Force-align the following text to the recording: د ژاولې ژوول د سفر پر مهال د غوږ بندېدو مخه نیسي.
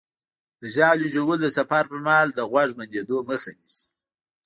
د 0.59 0.61
ژاولې 0.75 1.07
ژوول 1.13 1.37
د 1.41 1.47
سفر 1.57 1.83
پر 1.91 1.99
مهال 2.05 2.29
د 2.33 2.39
غوږ 2.49 2.69
بندېدو 2.77 3.17
مخه 3.29 3.51
نیسي. 3.57 3.83